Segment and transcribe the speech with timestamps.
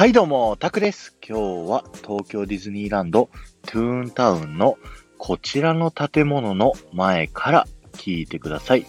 [0.00, 1.14] はいどうも、タクです。
[1.20, 3.28] 今日は東京ディズニーランド
[3.66, 4.78] トゥーンタウンの
[5.18, 8.86] こちらの建物の前から聞いてください。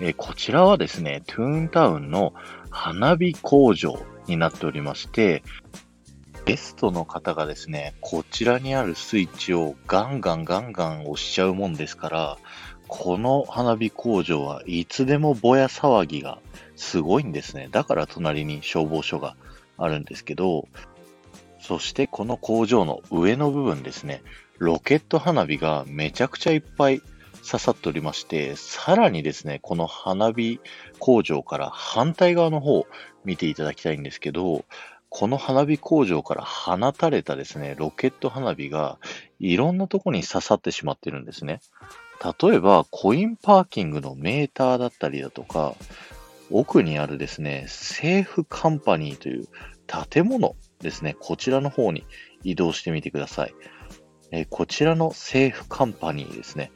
[0.00, 2.34] えーこちらはですね、トゥーンタウンの
[2.68, 5.42] 花火工場になっておりまして、
[6.44, 12.36] ゲストの方がですね、こちらにあるスイッチをガンガンガンガン押しちゃうもんですから、
[12.86, 16.38] この花火工場はいつでもぼや騒ぎが
[16.76, 17.68] すごいんですね。
[17.70, 19.36] だから隣に消防署が
[19.80, 20.68] あるんですけど、
[21.60, 24.22] そしてこの工場の上の部分ですね、
[24.58, 27.02] ロケット花火がめちゃくちゃいっぱい
[27.46, 30.60] 刺さっておりまして、さらにですね、この花火
[30.98, 32.86] 工場から反対側の方を
[33.24, 34.64] 見ていただきたいんですけど、
[35.08, 38.98] この花火工場から放たれたですね、ロケット花火が
[39.40, 41.60] いろんなとこに刺さってしまってるんですね。
[42.40, 45.74] 例えば、コインパーキングのメーターだったりだとか、
[46.50, 49.48] 奥にあるですね、 Safe Company という
[50.10, 52.04] 建物ですね、こちらの方に
[52.42, 53.54] 移動してみてください。
[54.32, 56.70] えこちらの Safe Company ですね。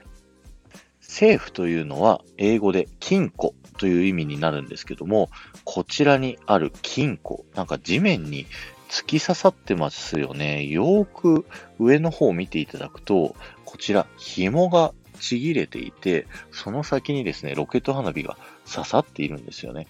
[1.01, 5.31] Safe というのは英語で金庫という意味になるんですけども、
[5.65, 8.47] こちらにある金庫、なんか地面に
[8.89, 10.67] 突き刺さってますよね。
[10.67, 11.47] よーく
[11.79, 18.37] 上の方を見ていただくと、こちら紐がちぎれていて、その先にですね、ロケット花火が
[18.71, 19.87] 刺さっているんですよね。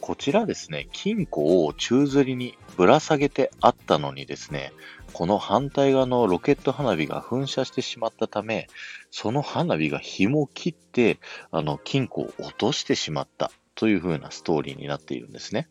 [0.00, 4.72] こちらですね、金庫を宙吊りにぶら下げてあったのにですね、
[5.12, 8.68] この反対側のロケット花火が噴射してしまったため、
[9.10, 11.18] その花火が紐を切って、
[11.50, 15.68] あの、金庫を落としてしまったという風なストーリーになっているんですね。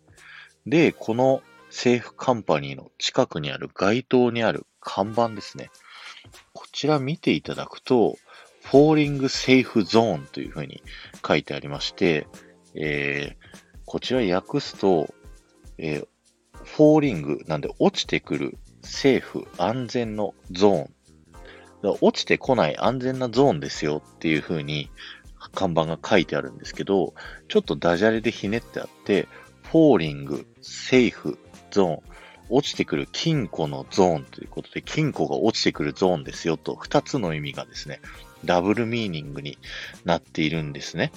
[0.68, 5.70] で、この Safe Company の近くにある街灯にある看板ですね。
[6.54, 8.18] こちら見ていただくと、
[8.70, 10.84] Falling Safe Zone という風に
[11.26, 12.28] 書いてありまして、
[12.76, 13.48] えー
[13.90, 15.14] こちら訳すと、
[15.78, 16.08] えー
[16.66, 20.94] falling なんで落ちてくる safe 安全のゾーン。
[22.02, 24.90] 落ちてこない安全なゾーンですよっていう風に
[25.54, 27.14] 看板が書いてあるんですけど、
[27.48, 29.30] ちょっとダジャレでひねってあって、
[29.64, 32.00] Falling, Safe, Zone。
[32.50, 38.00] 落ちてくる金庫のゾーンということで、金庫が落ちてくるゾーンですよと、二つの意味がですね、
[38.46, 39.58] ダブルミーニングに
[40.06, 41.12] なっているんですね。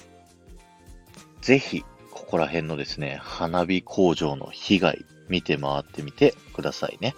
[1.41, 7.15] ぜひ、ここら辺のですね、花火工場の被害、見て回ってみてくださいね。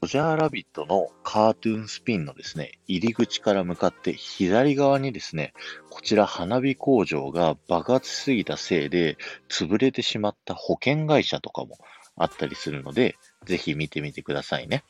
[0.00, 5.54] ロジャーラビットのカートゥーンスピンのですね、入り口から向かって左側にですね、
[5.90, 11.78] こちら花火工場が爆発しすぎたせいで潰れてしまった保険会社とかも
[12.16, 14.84] あったりするので、ぜひ見てみてくださいね。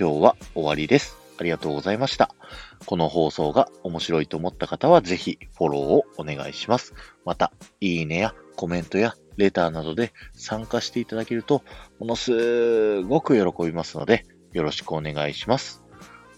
[0.00, 1.27] 今日は終わりです。
[1.38, 2.34] ありがとうございました。
[2.84, 6.94] この放送が面白いと思った方はぜひフォローをお願いします。
[7.24, 11.62] また、いいねやコメントやレターなどで参加していただけると、
[12.00, 15.82] ものすごく喜びますので、よろしくお願いします。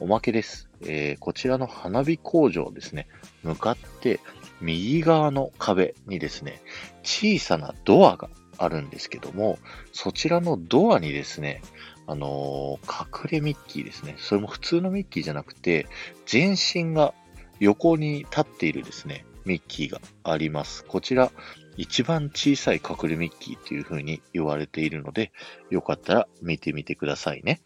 [0.00, 0.69] おまけです。
[0.83, 3.09] えーこちらの花火工場ですね、
[3.43, 4.21] 向かって
[4.61, 6.61] 右側の壁にですね、
[7.03, 8.28] 小さなドアが
[8.59, 9.59] あるんですけども、
[9.93, 11.62] そちらのドアにですね、
[12.10, 14.16] あのー隠れミッキーですね。
[14.19, 15.87] それも普通のミッキーじゃなくて、
[16.26, 17.15] 全身が
[17.60, 20.84] 横に立っているですね、ミッキーがあります。
[20.84, 21.31] こちら、
[21.76, 25.31] 一番小さい隠れミッキーという風に言われているので、
[25.70, 27.60] よかったら見てみてくださいね。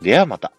[0.00, 0.52] ではまた。